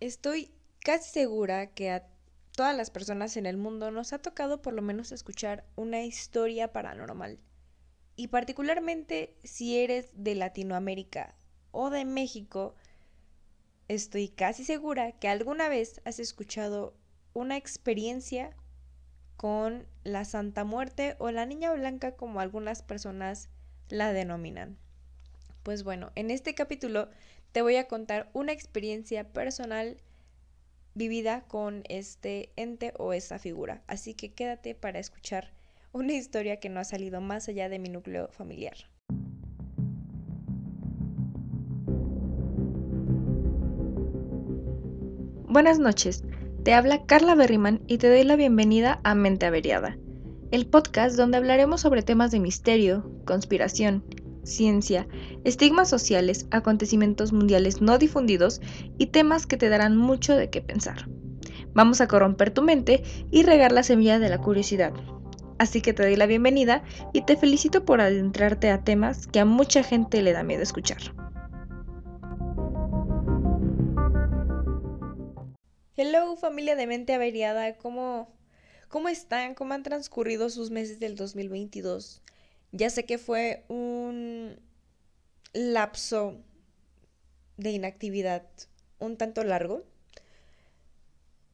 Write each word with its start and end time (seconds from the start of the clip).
Estoy 0.00 0.50
casi 0.80 1.10
segura 1.10 1.68
que 1.68 1.90
a 1.90 2.06
todas 2.54 2.76
las 2.76 2.90
personas 2.90 3.36
en 3.38 3.46
el 3.46 3.56
mundo 3.56 3.90
nos 3.90 4.12
ha 4.12 4.18
tocado 4.18 4.60
por 4.60 4.74
lo 4.74 4.82
menos 4.82 5.10
escuchar 5.10 5.64
una 5.74 6.02
historia 6.02 6.72
paranormal. 6.72 7.38
Y 8.14 8.28
particularmente 8.28 9.36
si 9.42 9.78
eres 9.78 10.10
de 10.12 10.34
Latinoamérica 10.34 11.34
o 11.70 11.88
de 11.88 12.04
México, 12.04 12.74
estoy 13.88 14.28
casi 14.28 14.64
segura 14.64 15.12
que 15.12 15.28
alguna 15.28 15.68
vez 15.68 16.02
has 16.04 16.18
escuchado 16.18 16.94
una 17.32 17.56
experiencia 17.56 18.54
con 19.36 19.86
la 20.04 20.24
Santa 20.24 20.64
Muerte 20.64 21.16
o 21.18 21.30
la 21.30 21.46
Niña 21.46 21.72
Blanca 21.72 22.16
como 22.16 22.40
algunas 22.40 22.82
personas 22.82 23.48
la 23.88 24.12
denominan. 24.12 24.78
Pues 25.62 25.84
bueno, 25.84 26.12
en 26.14 26.30
este 26.30 26.54
capítulo 26.54 27.08
te 27.56 27.62
voy 27.62 27.76
a 27.76 27.88
contar 27.88 28.28
una 28.34 28.52
experiencia 28.52 29.32
personal 29.32 29.96
vivida 30.92 31.44
con 31.48 31.84
este 31.88 32.50
ente 32.56 32.92
o 32.98 33.14
esta 33.14 33.38
figura. 33.38 33.82
Así 33.86 34.12
que 34.12 34.34
quédate 34.34 34.74
para 34.74 34.98
escuchar 34.98 35.54
una 35.92 36.12
historia 36.12 36.60
que 36.60 36.68
no 36.68 36.80
ha 36.80 36.84
salido 36.84 37.22
más 37.22 37.48
allá 37.48 37.70
de 37.70 37.78
mi 37.78 37.88
núcleo 37.88 38.28
familiar. 38.30 38.74
Buenas 45.48 45.78
noches, 45.78 46.24
te 46.62 46.74
habla 46.74 47.06
Carla 47.06 47.34
Berryman 47.34 47.80
y 47.86 47.96
te 47.96 48.10
doy 48.10 48.24
la 48.24 48.36
bienvenida 48.36 49.00
a 49.02 49.14
Mente 49.14 49.46
Averiada, 49.46 49.96
el 50.50 50.66
podcast 50.66 51.16
donde 51.16 51.38
hablaremos 51.38 51.80
sobre 51.80 52.02
temas 52.02 52.32
de 52.32 52.40
misterio, 52.40 53.10
conspiración, 53.24 54.04
ciencia, 54.46 55.06
estigmas 55.44 55.90
sociales, 55.90 56.46
acontecimientos 56.50 57.32
mundiales 57.32 57.82
no 57.82 57.98
difundidos 57.98 58.60
y 58.96 59.06
temas 59.06 59.46
que 59.46 59.56
te 59.56 59.68
darán 59.68 59.96
mucho 59.96 60.36
de 60.36 60.48
qué 60.50 60.62
pensar. 60.62 61.08
Vamos 61.74 62.00
a 62.00 62.08
corromper 62.08 62.52
tu 62.52 62.62
mente 62.62 63.02
y 63.30 63.42
regar 63.42 63.72
la 63.72 63.82
semilla 63.82 64.18
de 64.18 64.28
la 64.28 64.38
curiosidad. 64.38 64.92
Así 65.58 65.80
que 65.80 65.92
te 65.92 66.02
doy 66.02 66.16
la 66.16 66.26
bienvenida 66.26 66.82
y 67.12 67.22
te 67.22 67.36
felicito 67.36 67.84
por 67.84 68.00
adentrarte 68.00 68.70
a 68.70 68.84
temas 68.84 69.26
que 69.26 69.40
a 69.40 69.44
mucha 69.44 69.82
gente 69.82 70.22
le 70.22 70.32
da 70.32 70.42
miedo 70.42 70.62
escuchar. 70.62 70.98
Hello 75.98 76.36
familia 76.36 76.76
de 76.76 76.86
mente 76.86 77.14
averiada, 77.14 77.76
¿cómo, 77.78 78.28
¿cómo 78.88 79.08
están? 79.08 79.54
¿Cómo 79.54 79.72
han 79.72 79.82
transcurrido 79.82 80.50
sus 80.50 80.70
meses 80.70 81.00
del 81.00 81.16
2022? 81.16 82.22
Ya 82.72 82.90
sé 82.90 83.06
que 83.06 83.16
fue 83.16 83.64
un 83.68 84.35
lapso 85.56 86.36
de 87.56 87.70
inactividad 87.70 88.46
un 88.98 89.16
tanto 89.16 89.42
largo, 89.42 89.84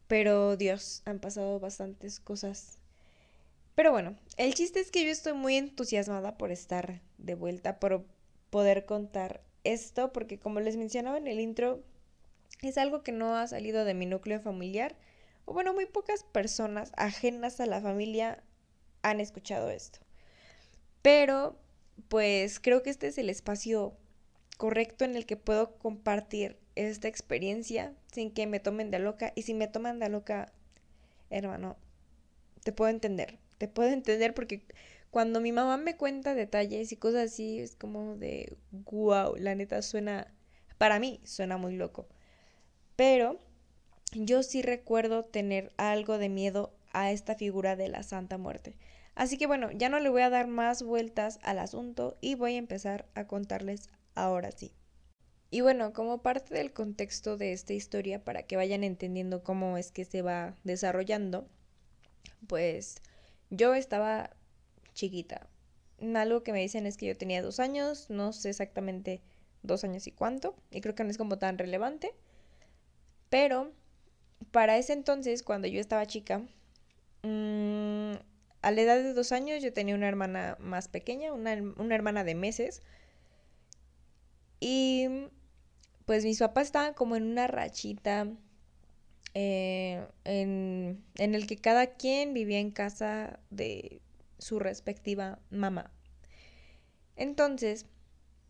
pero 0.09 0.57
Dios, 0.57 1.03
han 1.05 1.21
pasado 1.21 1.61
bastantes 1.61 2.21
cosas. 2.21 2.79
Pero 3.75 3.93
bueno, 3.93 4.17
el 4.37 4.55
chiste 4.55 4.81
es 4.81 4.91
que 4.91 5.05
yo 5.05 5.11
estoy 5.11 5.33
muy 5.33 5.57
entusiasmada 5.57 6.37
por 6.37 6.51
estar 6.51 7.01
de 7.19 7.35
vuelta, 7.35 7.79
por 7.79 8.05
poder 8.51 8.85
contar 8.85 9.43
esto, 9.65 10.13
porque 10.13 10.39
como 10.39 10.61
les 10.61 10.77
mencionaba 10.77 11.17
en 11.17 11.29
el 11.29 11.41
intro, 11.41 11.83
es 12.61 12.79
algo 12.79 13.03
que 13.03 13.13
no 13.13 13.37
ha 13.37 13.47
salido 13.47 13.85
de 13.85 13.95
mi 13.95 14.07
núcleo 14.07 14.41
familiar, 14.41 14.97
o 15.45 15.53
bueno, 15.53 15.73
muy 15.75 15.87
pocas 15.87 16.25
personas 16.25 16.93
ajenas 16.97 17.61
a 17.61 17.67
la 17.67 17.81
familia 17.81 18.43
han 19.03 19.21
escuchado 19.21 19.71
esto. 19.71 20.01
Pero, 21.03 21.57
pues 22.09 22.61
creo 22.61 22.83
que 22.83 22.91
este 22.91 23.09
es 23.09 23.19
el 23.19 23.31
espacio 23.31 23.95
correcto 24.57 25.05
en 25.05 25.17
el 25.17 25.27
que 25.27 25.37
puedo 25.37 25.75
compartir 25.79 26.57
esta 26.75 27.09
experiencia 27.09 27.95
sin 28.13 28.33
que 28.33 28.47
me 28.47 28.61
tomen 28.61 28.91
de 28.91 28.99
loca. 28.99 29.33
Y 29.35 29.43
si 29.43 29.55
me 29.55 29.69
toman 29.69 29.99
de 29.99 30.09
loca, 30.09 30.53
hermano, 31.31 31.77
te 32.63 32.73
puedo 32.73 32.91
entender. 32.91 33.39
Te 33.59 33.69
puedo 33.69 33.89
entender 33.93 34.35
porque 34.35 34.65
cuando 35.11 35.41
mi 35.41 35.53
mamá 35.53 35.77
me 35.77 35.97
cuenta 35.97 36.35
detalles 36.35 36.93
y 36.93 36.97
cosas 36.97 37.33
así, 37.33 37.59
es 37.59 37.77
como 37.77 38.17
de, 38.17 38.57
wow, 38.71 39.37
la 39.37 39.55
neta 39.55 39.83
suena, 39.83 40.33
para 40.79 40.99
mí 40.99 41.21
suena 41.25 41.57
muy 41.57 41.77
loco. 41.77 42.09
Pero 42.97 43.39
yo 44.13 44.43
sí 44.43 44.63
recuerdo 44.63 45.25
tener 45.25 45.73
algo 45.77 46.19
de 46.19 46.29
miedo 46.29 46.75
a 46.93 47.11
esta 47.11 47.35
figura 47.35 47.77
de 47.77 47.89
la 47.89 48.03
Santa 48.03 48.39
Muerte. 48.39 48.77
Así 49.15 49.39
que 49.39 49.47
bueno, 49.47 49.71
ya 49.73 49.89
no 49.89 50.01
le 50.01 50.09
voy 50.09 50.23
a 50.23 50.31
dar 50.31 50.47
más 50.47 50.83
vueltas 50.83 51.39
al 51.43 51.59
asunto 51.59 52.17
y 52.21 52.35
voy 52.35 52.55
a 52.55 52.59
empezar 52.59 53.07
a 53.15 53.27
contarles 53.27 53.91
ahora 54.15 54.51
sí. 54.53 54.73
Y 55.51 55.61
bueno, 55.61 55.93
como 55.93 56.23
parte 56.23 56.55
del 56.55 56.73
contexto 56.73 57.37
de 57.37 57.53
esta 57.53 57.75
historia, 57.75 58.25
para 58.25 58.45
que 58.45 58.57
vayan 58.57 58.85
entendiendo 58.85 59.43
cómo 59.43 59.77
es 59.77 59.93
que 59.93 60.07
se 60.07 60.23
va 60.23 60.57
desarrollando, 60.65 61.47
pues 62.47 63.03
yo 63.51 63.75
estaba 63.75 64.31
chiquita. 64.95 65.47
Algo 66.15 66.43
que 66.43 66.53
me 66.53 66.61
dicen 66.61 66.87
es 66.87 66.97
que 66.97 67.07
yo 67.07 67.17
tenía 67.17 67.43
dos 67.43 67.61
años, 67.61 68.09
no 68.09 68.33
sé 68.33 68.49
exactamente 68.49 69.21
dos 69.63 69.85
años 69.85 70.07
y 70.07 70.13
cuánto, 70.13 70.57
y 70.71 70.81
creo 70.81 70.95
que 70.95 71.05
no 71.05 71.11
es 71.11 71.19
como 71.19 71.39
tan 71.39 71.59
relevante, 71.59 72.15
pero 73.29 73.73
para 74.51 74.77
ese 74.79 74.95
entonces, 74.95 75.43
cuando 75.43 75.69
yo 75.69 75.81
estaba 75.81 76.07
chica, 76.07 76.39
mmm, 77.23 78.15
a 78.63 78.71
la 78.71 78.81
edad 78.81 78.97
de 78.97 79.13
dos 79.13 79.33
años 79.33 79.63
yo 79.63 79.73
tenía 79.73 79.95
una 79.95 80.09
hermana 80.09 80.57
más 80.61 80.89
pequeña, 80.89 81.33
una, 81.33 81.53
hermana 81.53 82.25
de 82.25 82.35
meses. 82.35 82.83
Y 84.61 85.09
pues 86.07 86.25
mis 86.25 86.39
papás 86.39 86.67
estaban 86.67 86.95
como 86.95 87.17
en 87.17 87.25
una 87.25 87.49
rachita 87.49 88.29
eh, 89.35 90.07
en, 90.25 91.05
en, 91.17 91.35
el 91.35 91.47
que 91.47 91.57
cada 91.57 91.87
quien 91.95 92.35
vivía 92.35 92.61
en 92.61 92.71
casa 92.71 93.41
de 93.51 94.01
su 94.39 94.61
respectiva 94.61 95.41
mamá. 95.51 95.91
Entonces, 97.17 97.87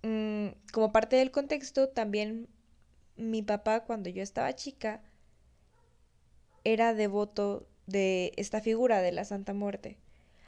mm, 0.02 0.48
como 0.72 0.92
parte 0.92 1.16
del 1.16 1.30
contexto, 1.30 1.88
también 1.88 2.48
mi 3.16 3.42
papá 3.42 3.84
cuando 3.84 4.10
yo 4.10 4.22
estaba 4.22 4.54
chica 4.54 5.02
era 6.64 6.94
devoto 6.94 7.66
de 7.86 8.32
esta 8.36 8.60
figura 8.60 9.02
de 9.02 9.12
la 9.12 9.24
Santa 9.24 9.54
Muerte. 9.54 9.98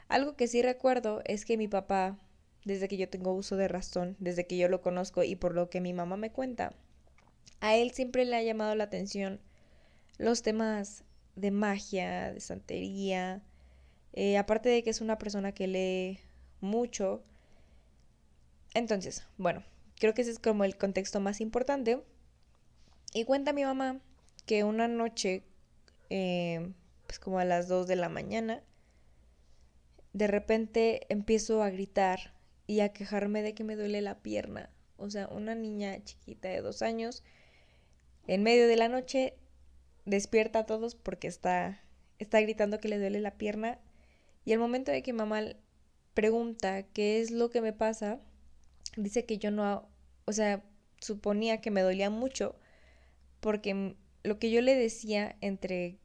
Algo 0.07 0.35
que 0.35 0.47
sí 0.47 0.61
recuerdo 0.61 1.21
es 1.25 1.45
que 1.45 1.57
mi 1.57 1.67
papá, 1.67 2.17
desde 2.63 2.87
que 2.87 2.97
yo 2.97 3.09
tengo 3.09 3.33
uso 3.33 3.55
de 3.55 3.67
razón, 3.67 4.15
desde 4.19 4.45
que 4.45 4.57
yo 4.57 4.69
lo 4.69 4.81
conozco 4.81 5.23
y 5.23 5.35
por 5.35 5.53
lo 5.53 5.69
que 5.69 5.81
mi 5.81 5.93
mamá 5.93 6.17
me 6.17 6.31
cuenta, 6.31 6.73
a 7.59 7.75
él 7.75 7.91
siempre 7.91 8.25
le 8.25 8.35
ha 8.35 8.43
llamado 8.43 8.75
la 8.75 8.85
atención 8.85 9.39
los 10.17 10.41
temas 10.43 11.03
de 11.35 11.51
magia, 11.51 12.31
de 12.33 12.39
santería, 12.39 13.41
eh, 14.13 14.37
aparte 14.37 14.69
de 14.69 14.83
que 14.83 14.89
es 14.89 15.01
una 15.01 15.17
persona 15.17 15.51
que 15.51 15.67
lee 15.67 16.19
mucho. 16.61 17.23
Entonces, 18.73 19.25
bueno, 19.37 19.63
creo 19.99 20.13
que 20.13 20.21
ese 20.21 20.31
es 20.31 20.39
como 20.39 20.63
el 20.63 20.77
contexto 20.77 21.19
más 21.19 21.41
importante. 21.41 22.01
Y 23.13 23.25
cuenta 23.25 23.53
mi 23.53 23.63
mamá 23.63 23.99
que 24.45 24.63
una 24.63 24.87
noche, 24.87 25.43
eh, 26.09 26.73
pues 27.05 27.19
como 27.19 27.39
a 27.39 27.45
las 27.45 27.67
2 27.67 27.87
de 27.87 27.95
la 27.95 28.09
mañana, 28.09 28.63
de 30.13 30.27
repente 30.27 31.05
empiezo 31.09 31.61
a 31.61 31.69
gritar 31.69 32.33
y 32.67 32.79
a 32.79 32.93
quejarme 32.93 33.41
de 33.41 33.53
que 33.53 33.63
me 33.63 33.75
duele 33.75 34.01
la 34.01 34.21
pierna. 34.21 34.69
O 34.97 35.09
sea, 35.09 35.27
una 35.27 35.55
niña 35.55 36.03
chiquita 36.03 36.47
de 36.47 36.61
dos 36.61 36.81
años, 36.81 37.23
en 38.27 38.43
medio 38.43 38.67
de 38.67 38.77
la 38.77 38.87
noche, 38.87 39.35
despierta 40.05 40.59
a 40.59 40.65
todos 40.65 40.95
porque 40.95 41.27
está, 41.27 41.81
está 42.17 42.39
gritando 42.41 42.79
que 42.79 42.87
le 42.87 42.97
duele 42.97 43.19
la 43.19 43.37
pierna. 43.37 43.79
Y 44.45 44.53
el 44.53 44.59
momento 44.59 44.91
de 44.91 45.03
que 45.03 45.13
mamá 45.13 45.41
pregunta 46.13 46.83
qué 46.83 47.19
es 47.19 47.31
lo 47.31 47.49
que 47.49 47.61
me 47.61 47.73
pasa, 47.73 48.21
dice 48.95 49.25
que 49.25 49.37
yo 49.37 49.51
no, 49.51 49.89
o 50.25 50.31
sea, 50.31 50.63
suponía 50.99 51.61
que 51.61 51.71
me 51.71 51.81
dolía 51.81 52.09
mucho 52.09 52.55
porque 53.41 53.95
lo 54.23 54.39
que 54.39 54.49
yo 54.49 54.61
le 54.61 54.75
decía 54.75 55.35
entre 55.41 55.99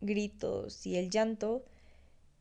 gritos 0.00 0.86
y 0.86 0.96
el 0.96 1.10
llanto 1.10 1.64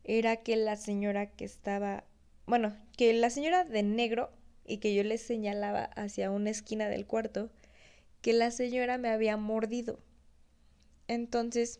era 0.03 0.37
que 0.37 0.55
la 0.55 0.75
señora 0.75 1.27
que 1.31 1.45
estaba, 1.45 2.03
bueno, 2.45 2.75
que 2.97 3.13
la 3.13 3.29
señora 3.29 3.63
de 3.63 3.83
negro 3.83 4.31
y 4.65 4.77
que 4.77 4.93
yo 4.93 5.03
le 5.03 5.17
señalaba 5.17 5.83
hacia 5.95 6.31
una 6.31 6.49
esquina 6.49 6.87
del 6.87 7.05
cuarto, 7.05 7.49
que 8.21 8.33
la 8.33 8.51
señora 8.51 8.97
me 8.97 9.09
había 9.09 9.37
mordido. 9.37 9.99
Entonces, 11.07 11.79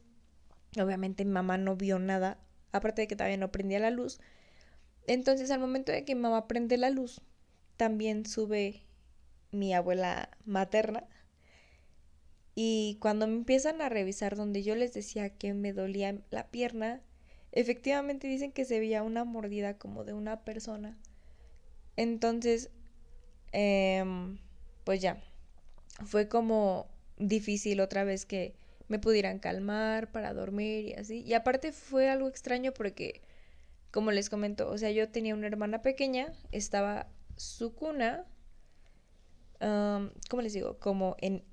obviamente 0.79 1.25
mi 1.25 1.31
mamá 1.31 1.57
no 1.57 1.75
vio 1.75 1.99
nada, 1.99 2.39
aparte 2.71 3.03
de 3.03 3.07
que 3.07 3.15
todavía 3.15 3.37
no 3.37 3.51
prendía 3.51 3.79
la 3.79 3.91
luz. 3.91 4.19
Entonces, 5.07 5.51
al 5.51 5.59
momento 5.59 5.91
de 5.91 6.05
que 6.05 6.15
mi 6.15 6.21
mamá 6.21 6.47
prende 6.47 6.77
la 6.77 6.89
luz, 6.89 7.21
también 7.77 8.25
sube 8.25 8.83
mi 9.51 9.73
abuela 9.73 10.29
materna 10.45 11.07
y 12.55 12.97
cuando 12.99 13.27
me 13.27 13.35
empiezan 13.35 13.81
a 13.81 13.89
revisar 13.89 14.35
donde 14.35 14.63
yo 14.63 14.75
les 14.75 14.93
decía 14.93 15.29
que 15.29 15.53
me 15.53 15.73
dolía 15.73 16.17
la 16.29 16.47
pierna, 16.47 17.01
efectivamente 17.51 18.27
dicen 18.27 18.51
que 18.51 18.65
se 18.65 18.79
veía 18.79 19.03
una 19.03 19.23
mordida 19.23 19.77
como 19.77 20.03
de 20.03 20.13
una 20.13 20.43
persona. 20.43 20.97
Entonces, 21.95 22.69
em, 23.51 24.37
pues 24.83 25.01
ya, 25.01 25.21
fue 26.05 26.27
como 26.27 26.87
difícil 27.17 27.81
otra 27.81 28.03
vez 28.03 28.25
que 28.25 28.55
me 28.87 28.99
pudieran 28.99 29.39
calmar 29.39 30.11
para 30.11 30.33
dormir 30.33 30.85
y 30.87 30.93
así. 30.93 31.21
Y 31.21 31.33
aparte 31.33 31.71
fue 31.71 32.09
algo 32.09 32.27
extraño 32.27 32.73
porque, 32.73 33.21
como 33.91 34.11
les 34.11 34.29
comento, 34.29 34.69
o 34.69 34.77
sea, 34.77 34.91
yo 34.91 35.09
tenía 35.09 35.35
una 35.35 35.47
hermana 35.47 35.81
pequeña, 35.81 36.33
estaba 36.51 37.07
su 37.37 37.73
cuna, 37.75 38.25
¿cómo 39.59 40.41
les 40.41 40.53
digo? 40.53 40.79
Como 40.79 41.15
en 41.19 41.43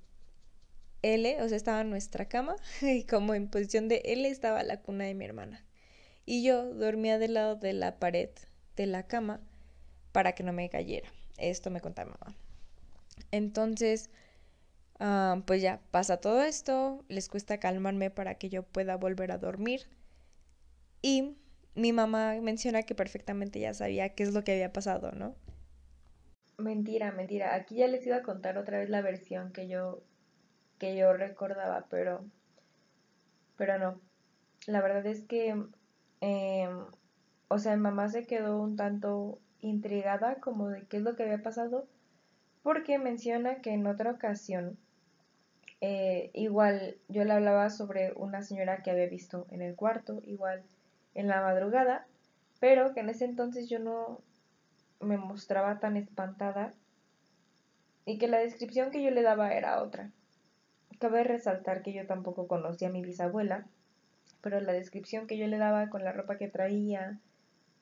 L, 1.14 1.42
o 1.42 1.48
sea, 1.48 1.56
estaba 1.56 1.84
nuestra 1.84 2.28
cama 2.28 2.56
y 2.82 3.04
como 3.04 3.34
en 3.34 3.48
posición 3.48 3.88
de 3.88 4.02
L 4.04 4.28
estaba 4.28 4.62
la 4.62 4.80
cuna 4.80 5.04
de 5.04 5.14
mi 5.14 5.24
hermana. 5.24 5.64
Y 6.24 6.42
yo 6.42 6.74
dormía 6.74 7.18
del 7.18 7.34
lado 7.34 7.54
de 7.54 7.72
la 7.72 7.98
pared 8.00 8.30
de 8.74 8.86
la 8.86 9.06
cama 9.06 9.40
para 10.12 10.32
que 10.32 10.42
no 10.42 10.52
me 10.52 10.68
cayera. 10.68 11.08
Esto 11.38 11.70
me 11.70 11.80
contaba 11.80 12.16
mamá. 12.18 12.36
Entonces, 13.30 14.10
pues 15.44 15.62
ya 15.62 15.80
pasa 15.90 16.16
todo 16.16 16.42
esto, 16.42 17.04
les 17.08 17.28
cuesta 17.28 17.60
calmarme 17.60 18.10
para 18.10 18.34
que 18.34 18.48
yo 18.48 18.64
pueda 18.64 18.96
volver 18.96 19.30
a 19.30 19.38
dormir. 19.38 19.82
Y 21.02 21.36
mi 21.76 21.92
mamá 21.92 22.34
menciona 22.42 22.82
que 22.82 22.94
perfectamente 22.94 23.60
ya 23.60 23.74
sabía 23.74 24.08
qué 24.14 24.24
es 24.24 24.32
lo 24.32 24.42
que 24.42 24.52
había 24.52 24.72
pasado, 24.72 25.12
¿no? 25.12 25.36
Mentira, 26.58 27.12
mentira. 27.12 27.54
Aquí 27.54 27.76
ya 27.76 27.86
les 27.86 28.04
iba 28.06 28.16
a 28.16 28.22
contar 28.22 28.58
otra 28.58 28.78
vez 28.78 28.88
la 28.88 29.02
versión 29.02 29.52
que 29.52 29.68
yo 29.68 30.02
que 30.78 30.96
yo 30.96 31.12
recordaba, 31.12 31.86
pero 31.90 32.24
pero 33.56 33.78
no. 33.78 34.00
La 34.66 34.82
verdad 34.82 35.06
es 35.06 35.22
que 35.22 35.56
em, 36.20 36.86
o 37.48 37.58
sea, 37.58 37.76
mamá 37.76 38.08
se 38.08 38.26
quedó 38.26 38.60
un 38.60 38.76
tanto 38.76 39.38
intrigada 39.60 40.36
como 40.36 40.68
de 40.68 40.86
qué 40.86 40.98
es 40.98 41.02
lo 41.02 41.16
que 41.16 41.24
había 41.24 41.42
pasado 41.42 41.86
porque 42.62 42.98
menciona 42.98 43.60
que 43.62 43.70
en 43.70 43.86
otra 43.86 44.10
ocasión 44.10 44.76
eh, 45.80 46.30
igual 46.34 46.96
yo 47.08 47.24
le 47.24 47.32
hablaba 47.32 47.70
sobre 47.70 48.12
una 48.16 48.42
señora 48.42 48.82
que 48.82 48.90
había 48.90 49.06
visto 49.06 49.46
en 49.50 49.62
el 49.62 49.76
cuarto, 49.76 50.20
igual 50.24 50.64
en 51.14 51.28
la 51.28 51.42
madrugada, 51.42 52.06
pero 52.58 52.92
que 52.92 53.00
en 53.00 53.10
ese 53.10 53.24
entonces 53.24 53.68
yo 53.68 53.78
no 53.78 54.20
me 55.00 55.16
mostraba 55.16 55.78
tan 55.78 55.96
espantada 55.96 56.72
y 58.04 58.18
que 58.18 58.28
la 58.28 58.38
descripción 58.38 58.90
que 58.90 59.02
yo 59.02 59.10
le 59.10 59.22
daba 59.22 59.52
era 59.52 59.82
otra. 59.82 60.10
Cabe 60.98 61.24
resaltar 61.24 61.82
que 61.82 61.92
yo 61.92 62.06
tampoco 62.06 62.46
conocía 62.46 62.88
a 62.88 62.92
mi 62.92 63.02
bisabuela, 63.02 63.66
pero 64.40 64.60
la 64.60 64.72
descripción 64.72 65.26
que 65.26 65.36
yo 65.36 65.46
le 65.46 65.58
daba 65.58 65.90
con 65.90 66.04
la 66.04 66.12
ropa 66.12 66.38
que 66.38 66.48
traía, 66.48 67.18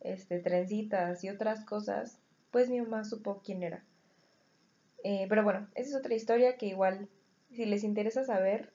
este, 0.01 0.41
trencitas 0.41 1.23
y 1.23 1.29
otras 1.29 1.65
cosas, 1.65 2.19
pues 2.51 2.71
mi 2.71 2.81
mamá 2.81 3.05
supo 3.05 3.41
quién 3.45 3.63
era. 3.63 3.85
Eh, 5.03 5.27
pero 5.29 5.45
bueno, 5.45 5.69
esa 5.75 5.91
es 5.91 5.97
otra 5.97 6.15
historia 6.15 6.57
que 6.57 6.67
igual 6.67 7.09
si 7.51 7.67
les 7.67 7.85
interesa 7.85 8.25
saber, 8.25 8.73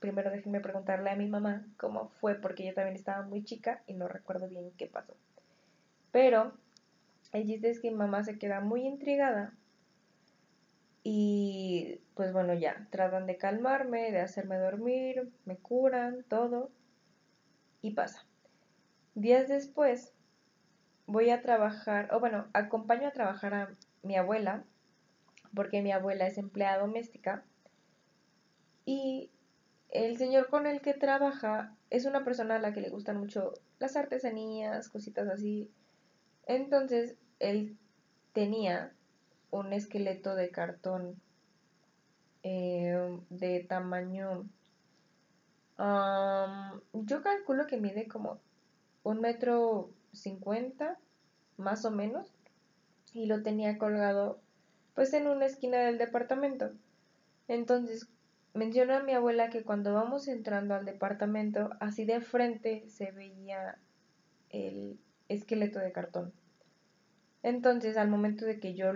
primero 0.00 0.30
déjenme 0.30 0.60
preguntarle 0.60 1.10
a 1.10 1.16
mi 1.16 1.28
mamá 1.28 1.64
cómo 1.76 2.08
fue, 2.08 2.34
porque 2.34 2.66
yo 2.66 2.74
también 2.74 2.96
estaba 2.96 3.22
muy 3.22 3.44
chica 3.44 3.82
y 3.86 3.94
no 3.94 4.08
recuerdo 4.08 4.48
bien 4.48 4.72
qué 4.76 4.86
pasó. 4.86 5.14
Pero 6.10 6.52
el 7.32 7.46
chiste 7.46 7.70
es 7.70 7.80
que 7.80 7.90
mi 7.90 7.96
mamá 7.96 8.24
se 8.24 8.38
queda 8.38 8.60
muy 8.60 8.86
intrigada 8.86 9.52
y 11.08 12.00
pues 12.14 12.32
bueno, 12.32 12.52
ya, 12.52 12.88
tratan 12.90 13.28
de 13.28 13.36
calmarme, 13.36 14.10
de 14.10 14.18
hacerme 14.18 14.58
dormir, 14.58 15.30
me 15.44 15.56
curan, 15.56 16.24
todo 16.24 16.72
y 17.80 17.92
pasa. 17.92 18.26
Días 19.14 19.46
después 19.46 20.14
voy 21.06 21.30
a 21.30 21.42
trabajar, 21.42 22.12
o 22.12 22.18
bueno, 22.18 22.48
acompaño 22.54 23.06
a 23.06 23.12
trabajar 23.12 23.54
a 23.54 23.70
mi 24.02 24.16
abuela, 24.16 24.64
porque 25.54 25.80
mi 25.80 25.92
abuela 25.92 26.26
es 26.26 26.38
empleada 26.38 26.80
doméstica 26.80 27.44
y 28.84 29.30
el 29.90 30.18
señor 30.18 30.48
con 30.48 30.66
el 30.66 30.80
que 30.80 30.92
trabaja 30.92 31.72
es 31.88 32.04
una 32.04 32.24
persona 32.24 32.56
a 32.56 32.58
la 32.58 32.72
que 32.72 32.80
le 32.80 32.90
gustan 32.90 33.18
mucho 33.18 33.52
las 33.78 33.94
artesanías, 33.94 34.88
cositas 34.88 35.28
así. 35.28 35.70
Entonces, 36.46 37.14
él 37.38 37.78
tenía 38.32 38.95
un 39.50 39.72
esqueleto 39.72 40.34
de 40.34 40.50
cartón 40.50 41.20
eh, 42.42 43.18
de 43.30 43.64
tamaño... 43.68 44.48
yo 45.78 47.22
calculo 47.22 47.66
que 47.66 47.80
mide 47.80 48.08
como 48.08 48.40
un 49.02 49.20
metro 49.20 49.90
cincuenta, 50.12 50.98
más 51.56 51.84
o 51.84 51.90
menos, 51.90 52.32
y 53.12 53.26
lo 53.26 53.42
tenía 53.42 53.78
colgado 53.78 54.40
pues 54.94 55.12
en 55.12 55.26
una 55.26 55.46
esquina 55.46 55.78
del 55.78 55.98
departamento. 55.98 56.72
Entonces, 57.48 58.08
Menciona 58.56 58.96
a 58.96 59.02
mi 59.02 59.12
abuela 59.12 59.50
que 59.50 59.64
cuando 59.64 59.92
vamos 59.92 60.28
entrando 60.28 60.74
al 60.74 60.86
departamento, 60.86 61.68
así 61.78 62.06
de 62.06 62.22
frente 62.22 62.88
se 62.88 63.12
veía 63.12 63.76
el 64.48 64.98
esqueleto 65.28 65.78
de 65.78 65.92
cartón. 65.92 66.32
Entonces, 67.42 67.98
al 67.98 68.08
momento 68.08 68.46
de 68.46 68.58
que 68.58 68.72
yo 68.72 68.92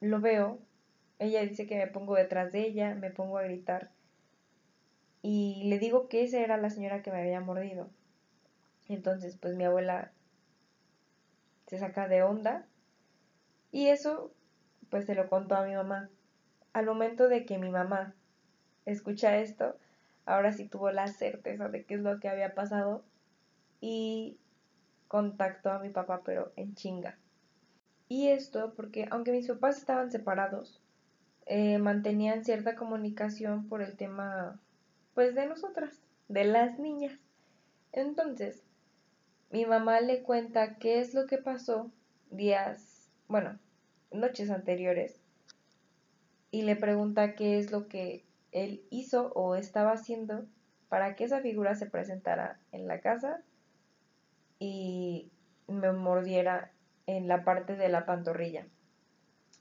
lo 0.00 0.20
veo, 0.20 0.58
ella 1.18 1.42
dice 1.42 1.66
que 1.66 1.76
me 1.76 1.86
pongo 1.86 2.14
detrás 2.14 2.52
de 2.52 2.66
ella, 2.66 2.94
me 2.94 3.10
pongo 3.10 3.38
a 3.38 3.42
gritar 3.42 3.90
y 5.22 5.64
le 5.64 5.78
digo 5.78 6.08
que 6.08 6.24
esa 6.24 6.40
era 6.40 6.56
la 6.56 6.70
señora 6.70 7.02
que 7.02 7.12
me 7.12 7.20
había 7.20 7.40
mordido. 7.40 7.90
Entonces, 8.88 9.36
pues 9.36 9.54
mi 9.54 9.64
abuela 9.64 10.12
se 11.66 11.78
saca 11.78 12.08
de 12.08 12.22
onda 12.22 12.66
y 13.70 13.88
eso 13.88 14.32
pues 14.88 15.06
se 15.06 15.14
lo 15.14 15.28
contó 15.28 15.54
a 15.54 15.64
mi 15.64 15.74
mamá. 15.74 16.10
Al 16.72 16.86
momento 16.86 17.28
de 17.28 17.44
que 17.44 17.58
mi 17.58 17.70
mamá 17.70 18.14
escucha 18.86 19.36
esto, 19.36 19.76
ahora 20.24 20.52
sí 20.52 20.68
tuvo 20.68 20.90
la 20.90 21.06
certeza 21.08 21.68
de 21.68 21.84
qué 21.84 21.94
es 21.94 22.00
lo 22.00 22.18
que 22.18 22.28
había 22.28 22.54
pasado 22.54 23.04
y 23.80 24.38
contactó 25.06 25.70
a 25.70 25.78
mi 25.78 25.90
papá, 25.90 26.22
pero 26.24 26.52
en 26.56 26.74
chinga. 26.74 27.18
Y 28.10 28.26
esto 28.26 28.74
porque 28.74 29.06
aunque 29.12 29.30
mis 29.30 29.46
papás 29.46 29.78
estaban 29.78 30.10
separados, 30.10 30.82
eh, 31.46 31.78
mantenían 31.78 32.44
cierta 32.44 32.74
comunicación 32.74 33.68
por 33.68 33.82
el 33.82 33.96
tema, 33.96 34.60
pues, 35.14 35.36
de 35.36 35.46
nosotras, 35.46 36.02
de 36.26 36.42
las 36.42 36.80
niñas. 36.80 37.16
Entonces, 37.92 38.64
mi 39.52 39.64
mamá 39.64 40.00
le 40.00 40.24
cuenta 40.24 40.74
qué 40.78 40.98
es 40.98 41.14
lo 41.14 41.28
que 41.28 41.38
pasó 41.38 41.92
días, 42.32 43.08
bueno, 43.28 43.60
noches 44.10 44.50
anteriores, 44.50 45.20
y 46.50 46.62
le 46.62 46.74
pregunta 46.74 47.36
qué 47.36 47.58
es 47.58 47.70
lo 47.70 47.86
que 47.86 48.24
él 48.50 48.82
hizo 48.90 49.32
o 49.34 49.54
estaba 49.54 49.92
haciendo 49.92 50.46
para 50.88 51.14
que 51.14 51.22
esa 51.22 51.42
figura 51.42 51.76
se 51.76 51.86
presentara 51.86 52.58
en 52.72 52.88
la 52.88 53.00
casa 53.00 53.40
y 54.58 55.30
me 55.68 55.92
mordiera 55.92 56.72
en 57.16 57.28
la 57.28 57.44
parte 57.44 57.76
de 57.76 57.88
la 57.88 58.06
pantorrilla. 58.06 58.66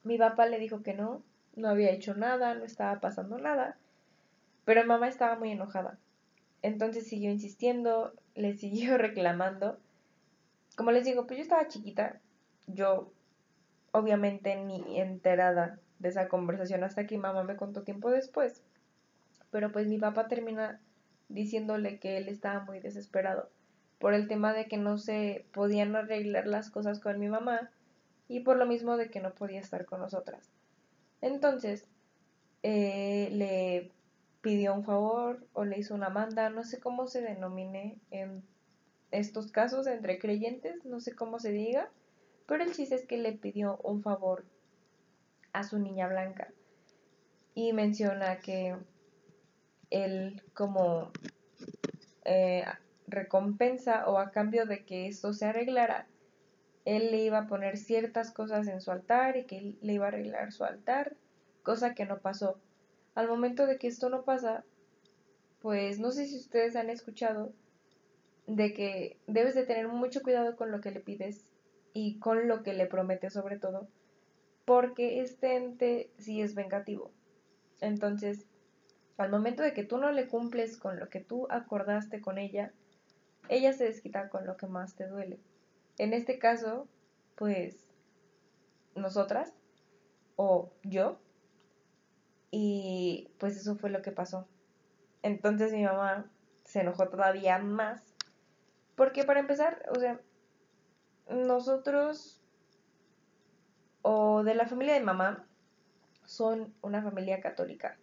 Mi 0.03 0.18
papá 0.18 0.46
le 0.46 0.60
dijo 0.60 0.82
que 0.82 0.94
no, 0.94 1.24
no 1.56 1.70
había 1.70 1.91
hecho 1.91 2.13
nada, 2.15 2.53
no 2.56 2.63
estaba 2.63 3.00
pasando 3.00 3.38
nada, 3.38 3.77
pero 4.65 4.86
mamá 4.86 5.08
estaba 5.08 5.38
muy 5.38 5.51
enojada. 5.51 5.98
Entonces 6.62 7.08
siguió 7.08 7.32
insistiendo, 7.32 8.13
le 8.36 8.53
siguió 8.53 8.98
reclamando. 8.98 9.79
Como 10.75 10.91
les 10.91 11.06
digo, 11.06 11.27
pues 11.27 11.38
yo 11.38 11.44
estaba 11.44 11.68
chiquita, 11.68 12.22
yo 12.68 13.12
obviamente 13.91 14.56
ni 14.56 15.00
enterada 15.00 15.79
de 16.00 16.10
esa 16.10 16.29
conversación 16.29 16.84
hasta 16.84 17.06
que 17.06 17.18
mamá 17.18 17.44
me 17.44 17.58
contó 17.58 17.84
tiempo 17.84 18.10
después 18.12 18.63
pero 19.51 19.72
pues 19.72 19.88
mi 19.88 19.98
papá 19.98 20.27
termina 20.27 20.79
diciéndole 21.27 22.00
que 22.00 22.18
él 22.18 22.27
estaba 22.27 22.63
muy 22.65 22.79
desesperado 22.79 23.50
por 24.00 24.13
el 24.13 24.27
tema 24.27 24.53
de 24.53 24.68
que 24.68 24.77
no 24.77 24.98
se 24.98 25.46
podían 25.53 25.96
arreglar 25.96 26.48
las 26.48 26.70
cosas 26.70 27.00
con 27.00 27.20
mi 27.20 27.27
mamá 27.27 27.70
y 28.27 28.39
por 28.41 28.58
lo 28.58 28.65
mismo 28.65 28.98
de 28.98 29.10
que 29.10 29.20
no 29.20 29.34
podía 29.34 29.60
estar 29.60 29.86
con 29.86 30.00
nosotras. 30.00 30.50
Entonces, 31.22 31.86
eh, 32.63 33.29
le 33.32 33.91
pidió 34.41 34.74
un 34.74 34.84
favor 34.84 35.46
o 35.53 35.65
le 35.65 35.77
hizo 35.77 35.94
una 35.94 36.10
manda, 36.10 36.50
no 36.50 36.63
sé 36.63 36.79
cómo 36.79 37.08
se 37.08 37.22
denomine 37.22 37.98
en 38.12 38.44
estos 39.12 39.51
casos 39.51 39.88
entre 39.88 40.20
creyentes, 40.20 40.86
no 40.86 41.00
sé 41.01 41.13
cómo 41.13 41.39
se 41.39 41.51
diga, 41.51 41.89
pero 42.48 42.63
el 42.63 42.72
chiste 42.74 42.96
es 42.96 43.06
que 43.06 43.18
le 43.18 43.34
pidió 43.34 43.77
un 43.84 44.01
favor 44.01 44.46
a 45.51 45.63
su 45.63 45.79
niña 45.79 46.08
blanca 46.08 46.53
y 47.53 47.74
menciona 47.74 48.39
que 48.39 48.77
él 49.89 50.41
como 50.53 51.12
eh, 52.24 52.63
recompensa 53.12 54.08
o 54.08 54.18
a 54.18 54.32
cambio 54.32 54.66
de 54.66 54.86
que 54.86 55.08
esto 55.08 55.34
se 55.34 55.46
arreglara, 55.46 56.08
él 56.86 57.12
le 57.12 57.24
iba 57.24 57.39
a 57.39 57.48
poner 57.48 57.78
ciertas 57.78 58.32
cosas 58.32 58.68
en 58.68 58.82
su 58.82 58.92
altar 58.92 59.38
y 59.38 59.46
que 59.46 59.58
él 59.58 59.78
le 59.82 59.94
iba 59.94 60.06
a 60.06 60.08
arreglar 60.10 60.51
su 60.51 60.63
altar, 60.63 61.16
cosa 61.63 61.94
que 61.94 62.06
no 62.06 62.20
pasó. 62.20 62.60
Al 63.16 63.28
momento 63.28 63.68
de 63.68 63.78
que 63.78 63.88
esto 63.88 64.10
no 64.10 64.24
pasa, 64.24 64.63
pues 65.62 66.00
no 66.00 66.12
sé 66.12 66.25
si 66.25 66.38
ustedes 66.38 66.75
han 66.75 66.89
escuchado 66.89 67.54
de 68.48 68.74
que 68.74 69.18
debes 69.28 69.54
de 69.56 69.66
tener 69.66 69.88
mucho 69.88 70.22
cuidado 70.22 70.56
con 70.56 70.72
lo 70.72 70.82
que 70.82 70.92
le 70.92 71.00
pides 71.00 71.51
y 71.94 72.18
con 72.20 72.48
lo 72.48 72.63
que 72.63 72.74
le 72.74 72.88
prometes 72.88 73.34
sobre 73.34 73.60
todo, 73.60 73.88
porque 74.66 75.22
este 75.22 75.56
ente 75.56 76.10
sí 76.18 76.42
es 76.42 76.56
vengativo. 76.56 77.12
Entonces, 77.82 78.48
al 79.18 79.30
momento 79.30 79.63
de 79.63 79.74
que 79.74 79.84
tú 79.84 79.98
no 79.98 80.12
le 80.12 80.28
cumples 80.28 80.78
con 80.78 81.00
lo 81.00 81.10
que 81.10 81.20
tú 81.20 81.48
acordaste 81.50 82.22
con 82.22 82.38
ella, 82.38 82.72
ella 83.50 83.74
se 83.74 83.86
desquita 83.86 84.29
con 84.29 84.46
lo 84.46 84.56
que 84.58 84.68
más 84.68 84.96
te 84.96 85.08
duele. 85.08 85.39
En 85.98 86.13
este 86.13 86.39
caso, 86.39 86.88
pues 87.36 87.91
nosotras 88.96 89.53
o 90.36 90.72
yo. 90.84 91.20
Y 92.51 93.29
pues 93.39 93.58
eso 93.58 93.75
fue 93.75 93.89
lo 93.89 94.01
que 94.01 94.12
pasó. 94.12 94.48
Entonces 95.22 95.74
mi 95.74 95.84
mamá 95.84 96.32
se 96.63 96.82
enojó 96.82 97.10
todavía 97.10 97.58
más. 97.60 98.01
Porque 98.96 99.24
para 99.24 99.39
empezar, 99.39 99.84
o 99.96 100.00
sea, 100.00 100.20
nosotros 101.29 102.39
o 104.01 104.44
de 104.44 104.56
la 104.56 104.68
familia 104.68 104.94
de 104.94 105.01
mamá 105.01 105.46
son 106.25 106.74
una 106.82 107.01
familia 107.01 107.41
católica. 107.41 107.98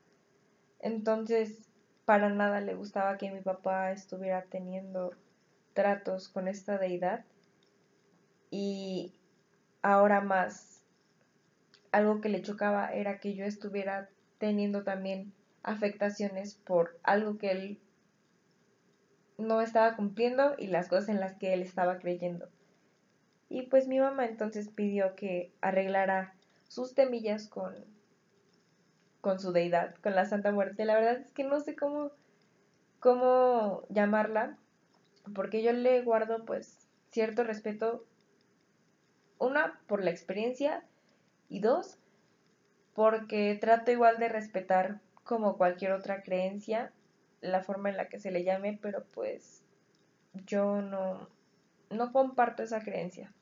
Entonces, 0.81 1.71
para 2.05 2.29
nada 2.29 2.61
le 2.61 2.75
gustaba 2.75 3.17
que 3.17 3.31
mi 3.31 3.41
papá 3.41 3.93
estuviera 3.93 4.43
teniendo 4.43 5.13
tratos 5.77 6.29
con 6.29 6.49
esta 6.49 6.79
deidad. 6.79 7.25
Y 8.51 9.15
ahora 9.83 10.21
más, 10.21 10.83
algo 11.93 12.21
que 12.21 12.31
le 12.31 12.43
chocaba 12.43 12.89
era 12.93 13.21
que 13.21 13.35
yo 13.37 13.45
estuviera 13.45 14.09
teniendo 14.39 14.83
también 14.83 15.33
afectaciones 15.63 16.55
por 16.55 16.99
algo 17.05 17.39
que 17.39 17.51
él 17.53 17.81
no 19.39 19.61
estaba 19.61 19.95
cumpliendo 19.97 20.55
y 20.59 20.67
las 20.69 20.89
cosas 20.89 21.11
en 21.11 21.21
las 21.21 21.37
que 21.37 21.53
él 21.53 21.63
estaba 21.63 21.99
creyendo. 21.99 22.49
Y 23.49 23.63
pues 23.63 23.87
mi 23.87 24.01
mamá 24.01 24.27
entonces 24.27 24.69
pidió 24.69 25.15
que 25.15 25.53
arreglara 25.61 26.35
sus 26.69 26.95
temillas 26.95 27.49
con, 27.49 27.75
con 29.21 29.39
su 29.39 29.53
deidad, 29.53 29.95
con 29.97 30.15
la 30.15 30.25
Santa 30.25 30.53
Muerte. 30.53 30.85
La 30.85 30.95
verdad 30.95 31.19
es 31.21 31.31
que 31.33 31.45
no 31.45 31.61
sé 31.61 31.77
cómo, 31.77 32.13
cómo 32.99 33.87
llamarla, 33.91 34.59
porque 35.35 35.63
yo 35.63 35.73
le 35.73 36.03
guardo 36.03 36.45
pues 36.45 36.89
cierto 37.11 37.45
respeto, 37.45 38.05
una, 39.39 39.81
por 39.87 40.03
la 40.03 40.11
experiencia 40.11 40.85
y 41.49 41.61
dos, 41.61 41.99
porque 42.95 43.57
trato 43.61 43.91
igual 43.91 44.19
de 44.19 44.29
respetar 44.29 45.01
como 45.25 45.57
cualquier 45.57 45.93
otra 45.93 46.23
creencia 46.23 46.93
la 47.41 47.63
forma 47.63 47.91
en 47.91 47.97
la 47.97 48.09
que 48.09 48.19
se 48.19 48.31
le 48.31 48.45
llame, 48.45 48.79
pero 48.81 49.05
pues 49.13 49.63
yo 50.47 50.83
no, 50.83 51.29
no 51.91 52.13
comparto 52.13 52.63
esa 52.63 52.81
creencia. 52.81 53.33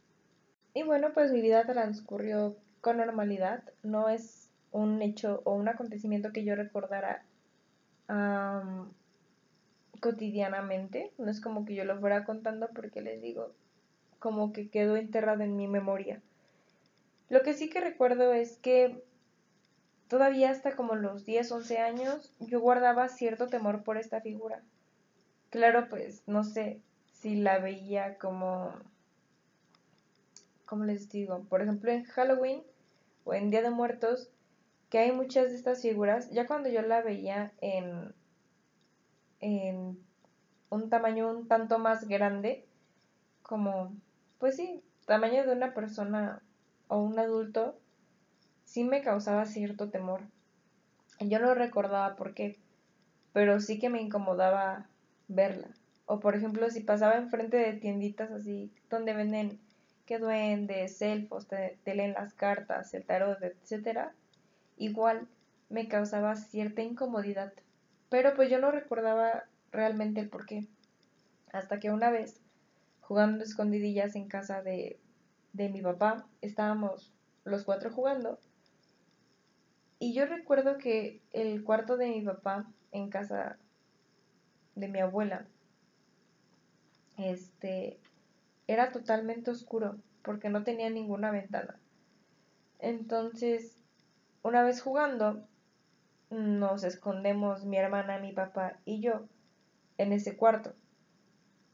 Y 0.74 0.82
bueno, 0.82 1.12
pues 1.14 1.32
mi 1.32 1.40
vida 1.40 1.64
transcurrió 1.64 2.56
con 2.80 2.98
normalidad, 2.98 3.62
no 3.82 4.08
es 4.08 4.50
un 4.72 5.00
hecho 5.02 5.40
o 5.44 5.54
un 5.54 5.68
acontecimiento 5.68 6.32
que 6.32 6.44
yo 6.44 6.56
recordara 6.56 7.24
cotidianamente, 10.04 11.14
no 11.16 11.30
es 11.30 11.40
como 11.40 11.64
que 11.64 11.74
yo 11.74 11.86
lo 11.86 11.98
fuera 11.98 12.26
contando 12.26 12.68
porque 12.74 13.00
les 13.00 13.22
digo, 13.22 13.54
como 14.18 14.52
que 14.52 14.68
quedó 14.68 14.96
enterrado 14.96 15.42
en 15.44 15.56
mi 15.56 15.66
memoria. 15.66 16.20
Lo 17.30 17.40
que 17.40 17.54
sí 17.54 17.70
que 17.70 17.80
recuerdo 17.80 18.34
es 18.34 18.58
que 18.58 19.02
todavía 20.08 20.50
hasta 20.50 20.76
como 20.76 20.94
los 20.94 21.24
10, 21.24 21.50
11 21.50 21.78
años 21.78 22.34
yo 22.38 22.60
guardaba 22.60 23.08
cierto 23.08 23.46
temor 23.46 23.82
por 23.82 23.96
esta 23.96 24.20
figura. 24.20 24.62
Claro, 25.48 25.88
pues 25.88 26.22
no 26.26 26.44
sé 26.44 26.82
si 27.14 27.36
la 27.36 27.58
veía 27.58 28.18
como, 28.18 28.74
¿cómo 30.66 30.84
les 30.84 31.08
digo? 31.08 31.46
Por 31.48 31.62
ejemplo, 31.62 31.90
en 31.90 32.04
Halloween 32.04 32.62
o 33.24 33.32
en 33.32 33.48
Día 33.48 33.62
de 33.62 33.70
Muertos, 33.70 34.28
que 34.90 34.98
hay 34.98 35.12
muchas 35.12 35.48
de 35.48 35.56
estas 35.56 35.80
figuras, 35.80 36.30
ya 36.30 36.46
cuando 36.46 36.68
yo 36.68 36.82
la 36.82 37.00
veía 37.00 37.54
en, 37.62 38.12
en 39.40 39.98
un 40.70 40.90
tamaño 40.90 41.30
un 41.30 41.48
tanto 41.48 41.78
más 41.78 42.08
grande, 42.08 42.64
como, 43.42 43.92
pues 44.38 44.56
sí, 44.56 44.82
tamaño 45.06 45.44
de 45.44 45.52
una 45.52 45.74
persona 45.74 46.42
o 46.88 46.98
un 46.98 47.18
adulto, 47.18 47.78
sí 48.64 48.84
me 48.84 49.02
causaba 49.02 49.44
cierto 49.46 49.90
temor. 49.90 50.22
Yo 51.20 51.38
no 51.38 51.54
recordaba 51.54 52.16
por 52.16 52.34
qué, 52.34 52.58
pero 53.32 53.60
sí 53.60 53.78
que 53.78 53.90
me 53.90 54.00
incomodaba 54.00 54.86
verla. 55.28 55.68
O 56.06 56.20
por 56.20 56.34
ejemplo, 56.34 56.70
si 56.70 56.80
pasaba 56.80 57.16
enfrente 57.16 57.56
de 57.56 57.74
tienditas 57.74 58.30
así, 58.30 58.70
donde 58.90 59.14
venden 59.14 59.58
que 60.06 60.18
duendes, 60.18 61.00
elfos, 61.00 61.46
te, 61.46 61.78
te 61.82 61.94
leen 61.94 62.12
las 62.12 62.34
cartas, 62.34 62.92
el 62.92 63.04
tarot, 63.04 63.42
etcétera, 63.42 64.12
igual 64.76 65.28
me 65.70 65.88
causaba 65.88 66.36
cierta 66.36 66.82
incomodidad. 66.82 67.52
Pero 68.14 68.32
pues 68.36 68.48
yo 68.48 68.60
no 68.60 68.70
recordaba 68.70 69.42
realmente 69.72 70.20
el 70.20 70.28
por 70.28 70.46
qué. 70.46 70.68
Hasta 71.52 71.80
que 71.80 71.90
una 71.90 72.12
vez, 72.12 72.40
jugando 73.00 73.42
escondidillas 73.42 74.14
en 74.14 74.28
casa 74.28 74.62
de, 74.62 75.00
de 75.52 75.68
mi 75.68 75.82
papá, 75.82 76.24
estábamos 76.40 77.12
los 77.42 77.64
cuatro 77.64 77.90
jugando 77.90 78.38
y 79.98 80.14
yo 80.14 80.26
recuerdo 80.26 80.78
que 80.78 81.22
el 81.32 81.64
cuarto 81.64 81.96
de 81.96 82.06
mi 82.06 82.22
papá 82.22 82.70
en 82.92 83.10
casa 83.10 83.58
de 84.76 84.86
mi 84.86 85.00
abuela, 85.00 85.48
este, 87.18 87.98
era 88.68 88.92
totalmente 88.92 89.50
oscuro 89.50 89.96
porque 90.22 90.50
no 90.50 90.62
tenía 90.62 90.88
ninguna 90.88 91.32
ventana. 91.32 91.80
Entonces, 92.78 93.76
una 94.44 94.62
vez 94.62 94.80
jugando, 94.80 95.48
nos 96.30 96.84
escondemos 96.84 97.64
mi 97.64 97.76
hermana, 97.76 98.18
mi 98.18 98.32
papá 98.32 98.78
y 98.84 99.00
yo 99.00 99.26
en 99.98 100.12
ese 100.12 100.36
cuarto. 100.36 100.74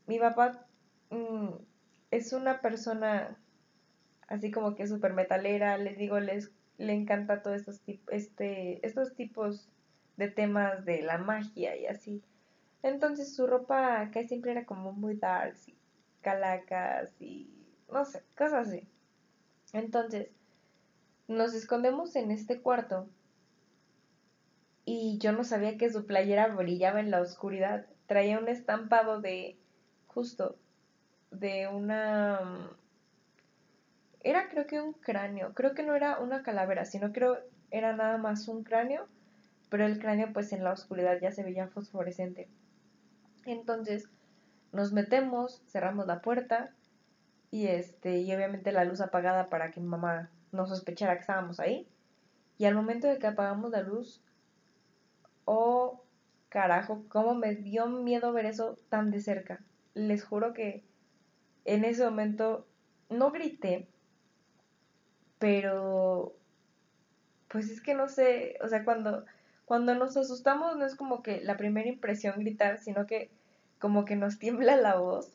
Mi 0.06 0.18
papá 0.18 0.66
mm, 1.10 1.48
es 2.10 2.32
una 2.32 2.60
persona 2.60 3.36
así 4.28 4.50
como 4.50 4.74
que 4.74 4.86
súper 4.86 5.12
metalera, 5.12 5.76
les 5.78 5.96
digo, 5.96 6.20
les 6.20 6.50
le 6.80 6.94
encanta 6.94 7.42
todos 7.42 7.56
estos, 7.56 7.82
este, 8.08 8.84
estos 8.86 9.14
tipos 9.14 9.68
de 10.16 10.28
temas 10.28 10.84
de 10.86 11.02
la 11.02 11.18
magia 11.18 11.76
y 11.76 11.86
así. 11.86 12.22
Entonces 12.82 13.36
su 13.36 13.46
ropa 13.46 14.10
casi 14.12 14.28
siempre 14.28 14.52
era 14.52 14.64
como 14.64 14.92
muy 14.92 15.16
dark 15.16 15.54
y 15.66 15.76
calacas 16.22 17.12
y 17.20 17.50
no 17.92 18.04
sé, 18.06 18.22
cosas 18.36 18.68
así. 18.68 18.88
Entonces, 19.72 20.28
nos 21.28 21.54
escondemos 21.54 22.16
en 22.16 22.30
este 22.30 22.60
cuarto 22.60 23.08
y 24.92 25.18
yo 25.18 25.30
no 25.30 25.44
sabía 25.44 25.78
que 25.78 25.88
su 25.88 26.04
playera 26.04 26.48
brillaba 26.48 26.98
en 26.98 27.12
la 27.12 27.20
oscuridad. 27.20 27.86
Traía 28.06 28.40
un 28.40 28.48
estampado 28.48 29.20
de 29.20 29.56
justo 30.08 30.56
de 31.30 31.68
una 31.68 32.70
era 34.24 34.48
creo 34.48 34.66
que 34.66 34.80
un 34.80 34.92
cráneo, 34.94 35.54
creo 35.54 35.74
que 35.74 35.84
no 35.84 35.94
era 35.94 36.18
una 36.18 36.42
calavera, 36.42 36.84
sino 36.84 37.12
creo 37.12 37.38
era 37.70 37.94
nada 37.94 38.18
más 38.18 38.48
un 38.48 38.64
cráneo, 38.64 39.06
pero 39.68 39.86
el 39.86 40.00
cráneo 40.00 40.32
pues 40.32 40.52
en 40.52 40.64
la 40.64 40.72
oscuridad 40.72 41.20
ya 41.22 41.30
se 41.30 41.44
veía 41.44 41.68
fosforescente. 41.68 42.48
Entonces 43.46 44.08
nos 44.72 44.92
metemos, 44.92 45.62
cerramos 45.68 46.08
la 46.08 46.20
puerta 46.20 46.74
y 47.52 47.68
este 47.68 48.18
y 48.18 48.34
obviamente 48.34 48.72
la 48.72 48.84
luz 48.84 49.00
apagada 49.00 49.48
para 49.50 49.70
que 49.70 49.80
mi 49.80 49.86
mamá 49.86 50.30
no 50.50 50.66
sospechara 50.66 51.14
que 51.14 51.20
estábamos 51.20 51.60
ahí. 51.60 51.86
Y 52.58 52.64
al 52.64 52.74
momento 52.74 53.06
de 53.06 53.18
que 53.18 53.28
apagamos 53.28 53.70
la 53.70 53.82
luz, 53.82 54.20
oh 55.44 56.02
carajo, 56.48 57.04
cómo 57.08 57.34
me 57.34 57.54
dio 57.54 57.86
miedo 57.86 58.32
ver 58.32 58.46
eso 58.46 58.76
tan 58.88 59.10
de 59.10 59.20
cerca. 59.20 59.64
Les 59.94 60.24
juro 60.24 60.52
que 60.52 60.84
en 61.64 61.84
ese 61.84 62.04
momento 62.04 62.66
no 63.08 63.30
grité, 63.30 63.88
pero 65.38 66.34
pues 67.48 67.70
es 67.70 67.80
que 67.80 67.94
no 67.94 68.08
sé, 68.08 68.58
o 68.62 68.68
sea, 68.68 68.84
cuando, 68.84 69.24
cuando 69.64 69.94
nos 69.94 70.16
asustamos 70.16 70.76
no 70.76 70.84
es 70.86 70.94
como 70.94 71.22
que 71.22 71.40
la 71.40 71.56
primera 71.56 71.88
impresión 71.88 72.38
gritar, 72.38 72.78
sino 72.78 73.06
que 73.06 73.30
como 73.78 74.04
que 74.04 74.16
nos 74.16 74.38
tiembla 74.38 74.76
la 74.76 74.96
voz 74.96 75.32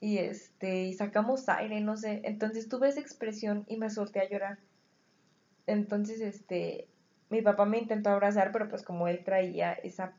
y 0.00 0.18
este 0.18 0.84
y 0.84 0.94
sacamos 0.94 1.48
aire, 1.48 1.80
no 1.80 1.96
sé. 1.96 2.22
Entonces 2.24 2.68
tuve 2.68 2.88
esa 2.88 3.00
expresión 3.00 3.64
y 3.68 3.76
me 3.76 3.90
solté 3.90 4.20
a 4.20 4.28
llorar. 4.28 4.58
Entonces, 5.66 6.20
este, 6.20 6.88
mi 7.30 7.42
papá 7.42 7.64
me 7.64 7.78
intentó 7.78 8.10
abrazar, 8.10 8.50
pero 8.52 8.68
pues 8.68 8.82
como 8.82 9.08
él 9.08 9.22
traía 9.24 9.72
ese 9.72 10.12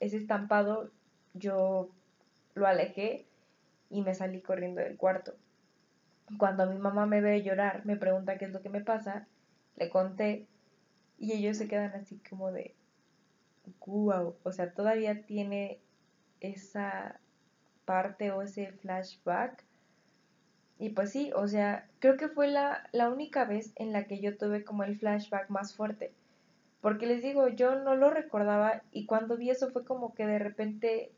estampado, 0.00 0.90
yo 1.34 1.90
lo 2.54 2.66
alejé 2.66 3.26
y 3.90 4.02
me 4.02 4.14
salí 4.14 4.40
corriendo 4.40 4.80
del 4.80 4.96
cuarto. 4.96 5.34
Cuando 6.38 6.66
mi 6.66 6.78
mamá 6.78 7.04
me 7.04 7.20
ve 7.20 7.42
llorar, 7.42 7.84
me 7.84 7.96
pregunta 7.96 8.38
qué 8.38 8.46
es 8.46 8.52
lo 8.52 8.62
que 8.62 8.70
me 8.70 8.80
pasa, 8.80 9.26
le 9.76 9.90
conté 9.90 10.46
y 11.18 11.32
ellos 11.32 11.58
se 11.58 11.68
quedan 11.68 11.92
así 11.92 12.18
como 12.28 12.50
de, 12.50 12.74
wow, 13.86 14.34
o 14.42 14.52
sea, 14.52 14.72
todavía 14.72 15.26
tiene 15.26 15.80
esa 16.40 17.20
parte 17.84 18.32
o 18.32 18.40
ese 18.40 18.72
flashback. 18.72 19.64
Y 20.78 20.90
pues 20.90 21.12
sí, 21.12 21.30
o 21.34 21.46
sea, 21.46 21.88
creo 21.98 22.16
que 22.16 22.28
fue 22.28 22.48
la, 22.48 22.88
la 22.92 23.10
única 23.10 23.44
vez 23.44 23.72
en 23.76 23.92
la 23.92 24.04
que 24.04 24.20
yo 24.20 24.36
tuve 24.38 24.64
como 24.64 24.82
el 24.82 24.96
flashback 24.96 25.50
más 25.50 25.74
fuerte. 25.74 26.12
Porque 26.84 27.06
les 27.06 27.22
digo, 27.22 27.48
yo 27.48 27.76
no 27.76 27.96
lo 27.96 28.10
recordaba 28.10 28.82
y 28.90 29.06
cuando 29.06 29.38
vi 29.38 29.48
eso 29.48 29.70
fue 29.70 29.86
como 29.86 30.12
que 30.12 30.26
de 30.26 30.38
repente 30.38 31.12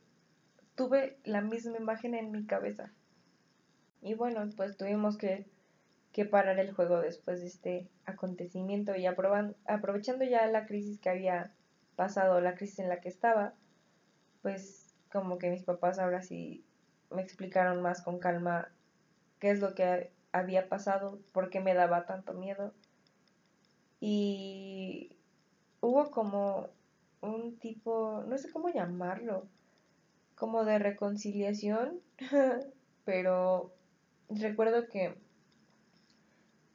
tuve 0.76 1.18
la 1.24 1.40
misma 1.40 1.76
imagen 1.76 2.14
en 2.14 2.30
mi 2.30 2.46
cabeza. 2.46 2.92
Y 4.00 4.14
bueno, 4.14 4.48
pues 4.56 4.76
tuvimos 4.76 5.18
que, 5.18 5.44
que 6.12 6.24
parar 6.24 6.60
el 6.60 6.72
juego 6.72 7.00
después 7.00 7.40
de 7.40 7.48
este 7.48 7.88
acontecimiento 8.04 8.94
y 8.94 9.06
aprovechando 9.06 10.24
ya 10.24 10.46
la 10.46 10.66
crisis 10.66 11.00
que 11.00 11.10
había 11.10 11.52
pasado, 11.96 12.40
la 12.40 12.54
crisis 12.54 12.78
en 12.78 12.88
la 12.88 13.00
que 13.00 13.08
estaba, 13.08 13.52
pues 14.42 14.94
como 15.10 15.36
que 15.36 15.50
mis 15.50 15.64
papás 15.64 15.98
ahora 15.98 16.22
sí 16.22 16.64
me 17.10 17.22
explicaron 17.22 17.82
más 17.82 18.02
con 18.02 18.20
calma 18.20 18.68
qué 19.40 19.50
es 19.50 19.58
lo 19.58 19.74
que 19.74 20.12
había 20.30 20.68
pasado, 20.68 21.18
por 21.32 21.50
qué 21.50 21.58
me 21.58 21.74
daba 21.74 22.06
tanto 22.06 22.34
miedo. 22.34 22.72
Y 23.98 25.15
hubo 25.80 26.10
como 26.10 26.68
un 27.20 27.58
tipo, 27.58 28.24
no 28.26 28.38
sé 28.38 28.50
cómo 28.50 28.68
llamarlo, 28.68 29.46
como 30.34 30.64
de 30.64 30.78
reconciliación, 30.78 32.00
pero 33.04 33.72
recuerdo 34.28 34.88
que 34.88 35.14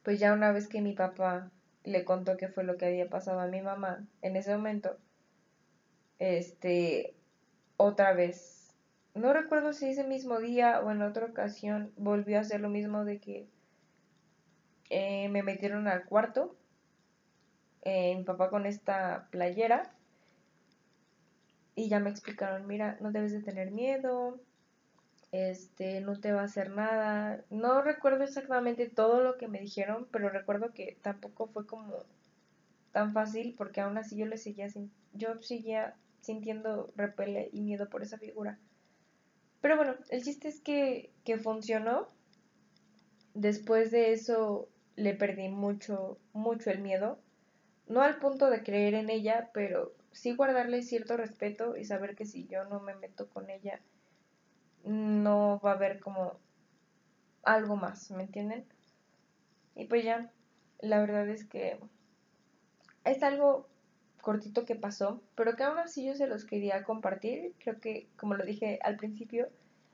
pues 0.02 0.18
ya 0.18 0.32
una 0.32 0.52
vez 0.52 0.68
que 0.68 0.80
mi 0.80 0.94
papá 0.94 1.50
le 1.84 2.04
contó 2.04 2.36
qué 2.36 2.48
fue 2.48 2.64
lo 2.64 2.76
que 2.76 2.86
había 2.86 3.08
pasado 3.08 3.40
a 3.40 3.46
mi 3.46 3.62
mamá 3.62 4.06
en 4.20 4.36
ese 4.36 4.54
momento, 4.56 4.96
este, 6.18 7.14
otra 7.76 8.12
vez, 8.12 8.74
no 9.14 9.32
recuerdo 9.32 9.72
si 9.72 9.90
ese 9.90 10.04
mismo 10.04 10.38
día 10.38 10.80
o 10.80 10.90
en 10.90 11.02
otra 11.02 11.26
ocasión 11.26 11.92
volvió 11.96 12.38
a 12.38 12.42
hacer 12.42 12.60
lo 12.60 12.68
mismo 12.68 13.04
de 13.04 13.20
que 13.20 13.48
eh, 14.90 15.28
me 15.28 15.42
metieron 15.42 15.88
al 15.88 16.04
cuarto, 16.04 16.56
eh, 17.82 18.14
mi 18.16 18.24
papá 18.24 18.50
con 18.50 18.66
esta 18.66 19.28
playera, 19.30 19.94
y 21.74 21.88
ya 21.88 22.00
me 22.00 22.10
explicaron, 22.10 22.66
mira, 22.66 22.98
no 23.00 23.12
debes 23.12 23.32
de 23.32 23.42
tener 23.42 23.70
miedo, 23.70 24.40
este, 25.32 26.02
no 26.02 26.20
te 26.20 26.32
va 26.32 26.42
a 26.42 26.44
hacer 26.44 26.70
nada. 26.70 27.44
No 27.50 27.82
recuerdo 27.82 28.24
exactamente 28.24 28.88
todo 28.88 29.22
lo 29.22 29.38
que 29.38 29.48
me 29.48 29.60
dijeron, 29.60 30.06
pero 30.12 30.28
recuerdo 30.28 30.72
que 30.74 30.98
tampoco 31.02 31.48
fue 31.48 31.66
como 31.66 32.04
tan 32.92 33.12
fácil 33.12 33.54
porque 33.56 33.80
aún 33.80 33.96
así 33.96 34.16
yo 34.16 34.26
le 34.26 34.36
seguía, 34.36 34.68
yo 35.14 35.40
seguía 35.40 35.96
sintiendo 36.20 36.92
repele 36.94 37.48
y 37.52 37.62
miedo 37.62 37.88
por 37.88 38.02
esa 38.02 38.18
figura. 38.18 38.58
Pero 39.62 39.76
bueno, 39.76 39.94
el 40.10 40.22
chiste 40.22 40.48
es 40.48 40.60
que, 40.60 41.10
que 41.24 41.38
funcionó. 41.38 42.08
Después 43.32 43.90
de 43.90 44.12
eso 44.12 44.68
le 44.96 45.14
perdí 45.14 45.48
mucho, 45.48 46.18
mucho 46.34 46.70
el 46.70 46.80
miedo. 46.80 47.18
No 47.92 48.00
al 48.00 48.16
punto 48.16 48.48
de 48.48 48.62
creer 48.62 48.94
en 48.94 49.10
ella, 49.10 49.50
pero 49.52 49.92
sí 50.12 50.34
guardarle 50.34 50.80
cierto 50.80 51.18
respeto 51.18 51.76
y 51.76 51.84
saber 51.84 52.16
que 52.16 52.24
si 52.24 52.46
yo 52.46 52.64
no 52.64 52.80
me 52.80 52.94
meto 52.94 53.28
con 53.28 53.50
ella, 53.50 53.82
no 54.82 55.60
va 55.62 55.72
a 55.72 55.74
haber 55.74 56.00
como 56.00 56.38
algo 57.42 57.76
más, 57.76 58.10
¿me 58.10 58.22
entienden? 58.22 58.64
Y 59.74 59.88
pues 59.88 60.04
ya, 60.04 60.30
la 60.80 61.00
verdad 61.00 61.28
es 61.28 61.44
que 61.44 61.78
es 63.04 63.22
algo 63.22 63.68
cortito 64.22 64.64
que 64.64 64.74
pasó, 64.74 65.20
pero 65.34 65.54
que 65.54 65.64
aún 65.64 65.76
así 65.76 66.06
yo 66.06 66.14
se 66.14 66.28
los 66.28 66.46
quería 66.46 66.84
compartir. 66.84 67.52
Creo 67.58 67.78
que, 67.78 68.08
como 68.16 68.32
lo 68.32 68.46
dije 68.46 68.78
al 68.84 68.96
principio, 68.96 69.50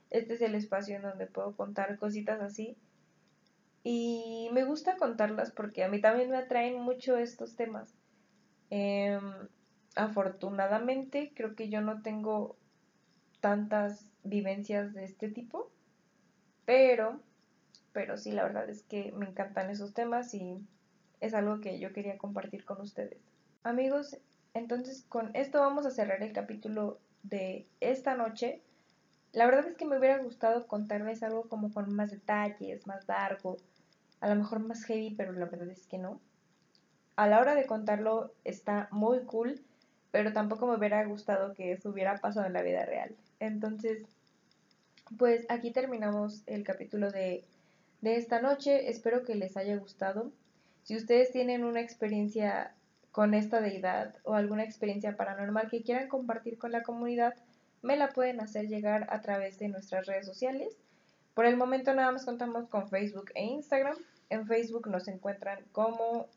este 0.09 0.35
es 0.35 0.41
el 0.41 0.55
espacio 0.55 0.95
en 0.95 1.01
donde 1.01 1.27
puedo 1.27 1.53
contar 1.53 1.99
cositas 1.99 2.39
así. 2.39 2.77
Y 3.83 4.49
me 4.51 4.65
gusta 4.65 4.97
contarlas 4.97 5.51
porque 5.51 5.83
a 5.83 5.89
mí 5.89 6.01
también 6.01 6.29
me 6.29 6.37
atraen 6.37 6.79
mucho 6.81 7.17
estos 7.17 7.55
temas. 7.55 7.93
Em, 8.69 9.47
afortunadamente, 9.95 11.31
creo 11.35 11.55
que 11.55 11.69
yo 11.69 11.81
no 11.81 12.01
tengo 12.01 12.57
tantas 13.41 14.05
vivencias 14.23 14.93
de 14.93 15.05
este 15.05 15.29
tipo, 15.29 15.71
pero, 16.65 17.21
pero 17.93 18.17
sí, 18.17 18.31
la 18.31 18.43
verdad 18.43 18.69
es 18.69 18.83
que 18.83 19.11
me 19.13 19.27
encantan 19.27 19.69
esos 19.69 19.93
temas 19.93 20.33
y 20.33 20.59
es 21.21 21.33
algo 21.33 21.61
que 21.61 21.79
yo 21.79 21.93
quería 21.93 22.17
compartir 22.17 22.65
con 22.65 22.81
ustedes. 22.81 23.19
Amigos, 23.63 24.17
entonces 24.53 25.05
con 25.07 25.35
esto 25.35 25.59
vamos 25.59 25.85
a 25.85 25.91
cerrar 25.91 26.21
el 26.23 26.33
capítulo 26.33 26.99
de 27.23 27.67
esta 27.79 28.15
noche. 28.15 28.61
La 29.31 29.45
verdad 29.45 29.67
es 29.67 29.75
que 29.75 29.85
me 29.85 29.97
hubiera 29.97 30.17
gustado 30.17 30.65
contarles 30.67 31.21
algo 31.21 31.43
como 31.43 31.71
con 31.71 31.93
más 31.93 32.11
detalles, 32.11 32.87
más 32.87 33.07
largo, 33.07 33.57
a 34.21 34.29
lo 34.29 34.35
mejor 34.35 34.59
más 34.59 34.83
heavy, 34.85 35.13
pero 35.15 35.31
la 35.33 35.45
verdad 35.45 35.69
es 35.69 35.85
que 35.85 35.97
no. 35.97 36.19
A 37.15 37.27
la 37.27 37.39
hora 37.39 37.53
de 37.53 37.65
contarlo 37.65 38.33
está 38.43 38.87
muy 38.91 39.19
cool, 39.25 39.61
pero 40.11 40.33
tampoco 40.33 40.67
me 40.67 40.77
hubiera 40.77 41.03
gustado 41.05 41.53
que 41.53 41.73
eso 41.73 41.89
hubiera 41.89 42.17
pasado 42.17 42.47
en 42.47 42.53
la 42.53 42.63
vida 42.63 42.85
real. 42.85 43.15
Entonces, 43.39 44.03
pues 45.17 45.45
aquí 45.49 45.71
terminamos 45.71 46.43
el 46.47 46.63
capítulo 46.63 47.11
de, 47.11 47.43
de 48.01 48.15
esta 48.15 48.41
noche. 48.41 48.89
Espero 48.89 49.23
que 49.23 49.35
les 49.35 49.57
haya 49.57 49.75
gustado. 49.77 50.31
Si 50.83 50.95
ustedes 50.95 51.31
tienen 51.31 51.65
una 51.65 51.81
experiencia 51.81 52.73
con 53.11 53.33
esta 53.33 53.61
deidad 53.61 54.15
o 54.23 54.33
alguna 54.33 54.63
experiencia 54.63 55.15
paranormal 55.15 55.69
que 55.69 55.83
quieran 55.83 56.07
compartir 56.07 56.57
con 56.57 56.71
la 56.71 56.83
comunidad, 56.83 57.35
me 57.81 57.95
la 57.95 58.09
pueden 58.09 58.41
hacer 58.41 58.67
llegar 58.67 59.07
a 59.09 59.21
través 59.21 59.59
de 59.59 59.69
nuestras 59.69 60.05
redes 60.05 60.25
sociales. 60.25 60.77
Por 61.33 61.45
el 61.45 61.57
momento 61.57 61.93
nada 61.93 62.11
más 62.11 62.25
contamos 62.25 62.67
con 62.67 62.89
Facebook 62.89 63.31
e 63.35 63.45
Instagram. 63.45 63.95
En 64.29 64.47
Facebook 64.47 64.87
nos 64.87 65.07
encuentran 65.07 65.63
como 65.71 66.27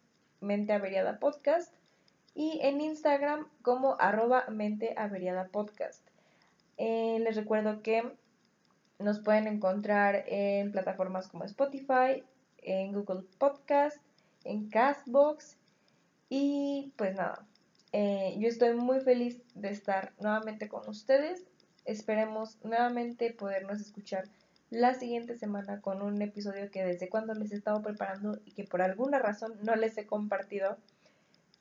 Mente 0.41 0.73
Averiada 0.73 1.19
Podcast 1.19 1.75
y 2.35 2.61
en 2.63 2.81
Instagram 2.81 3.47
como 3.63 3.97
arroba 3.99 4.47
Mente 4.49 4.95
Podcast. 5.51 6.07
Eh, 6.79 7.19
les 7.21 7.37
recuerdo 7.37 7.83
que 7.83 8.17
nos 8.99 9.21
pueden 9.21 9.47
encontrar 9.47 10.25
en 10.27 10.73
plataformas 10.73 11.29
como 11.29 11.45
Spotify, 11.45 12.25
en 12.59 12.93
Google 12.93 13.25
Podcast, 13.39 13.99
en 14.45 14.71
Castbox 14.71 15.59
y 16.29 16.93
pues 16.97 17.15
nada, 17.15 17.47
eh, 17.93 18.35
yo 18.39 18.49
estoy 18.49 18.75
muy 18.75 19.01
feliz 19.01 19.43
de 19.55 19.71
estar 19.71 20.13
nuevamente 20.19 20.69
con 20.69 20.89
ustedes. 20.89 21.45
Esperemos 21.85 22.59
nuevamente 22.65 23.33
podernos 23.33 23.81
escuchar 23.81 24.25
la 24.71 24.95
siguiente 24.95 25.37
semana 25.37 25.83
con 25.83 26.01
un 26.01 26.23
episodio 26.23 26.71
que 26.71 26.83
desde 26.83 27.11
cuando 27.11 27.35
les 27.35 27.53
he 27.53 27.57
estado 27.57 27.83
preparando 27.83 28.41
y 28.47 28.53
que 28.53 28.65
por 28.65 28.81
alguna 28.81 29.19
razón 29.19 29.53
no 29.63 29.77
les 29.77 29.99
he 29.99 30.07
compartido, 30.07 30.79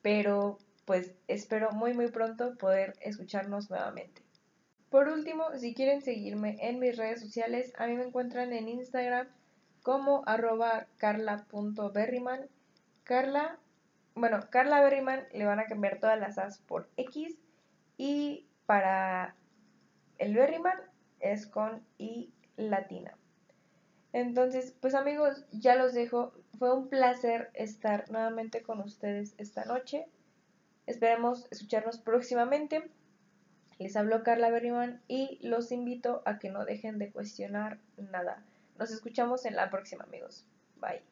pero 0.00 0.58
pues 0.86 1.12
espero 1.28 1.72
muy 1.72 1.92
muy 1.92 2.08
pronto 2.08 2.56
poder 2.56 2.94
escucharnos 3.02 3.68
nuevamente. 3.68 4.22
Por 4.88 5.08
último, 5.08 5.44
si 5.58 5.74
quieren 5.74 6.00
seguirme 6.00 6.56
en 6.60 6.78
mis 6.78 6.96
redes 6.96 7.20
sociales, 7.20 7.72
a 7.76 7.86
mí 7.86 7.94
me 7.94 8.04
encuentran 8.04 8.52
en 8.52 8.68
Instagram 8.68 9.28
como 9.82 10.22
arroba 10.26 10.86
carla.berryman. 10.96 12.48
Carla, 13.04 13.58
bueno, 14.14 14.40
Carla 14.50 14.80
Berryman 14.80 15.26
le 15.32 15.44
van 15.44 15.60
a 15.60 15.66
cambiar 15.66 15.98
todas 15.98 16.18
las 16.18 16.38
As 16.38 16.58
por 16.58 16.88
X 16.96 17.38
y 17.96 18.46
para 18.66 19.34
el 20.18 20.34
Berryman 20.34 20.78
es 21.20 21.46
con 21.46 21.82
I 21.98 22.32
latina. 22.56 23.16
Entonces, 24.12 24.74
pues 24.80 24.94
amigos, 24.94 25.46
ya 25.52 25.74
los 25.74 25.94
dejo. 25.94 26.32
Fue 26.58 26.74
un 26.74 26.88
placer 26.88 27.50
estar 27.54 28.10
nuevamente 28.10 28.62
con 28.62 28.80
ustedes 28.80 29.34
esta 29.38 29.64
noche. 29.64 30.06
Esperemos 30.86 31.46
escucharnos 31.50 31.98
próximamente. 31.98 32.90
Les 33.78 33.96
habló 33.96 34.22
Carla 34.22 34.50
Berryman 34.50 35.00
y 35.08 35.38
los 35.42 35.72
invito 35.72 36.22
a 36.24 36.38
que 36.38 36.50
no 36.50 36.64
dejen 36.64 36.98
de 36.98 37.10
cuestionar 37.10 37.78
nada. 37.96 38.44
Nos 38.78 38.90
escuchamos 38.90 39.44
en 39.46 39.56
la 39.56 39.70
próxima, 39.70 40.04
amigos. 40.04 40.44
Bye. 40.76 41.11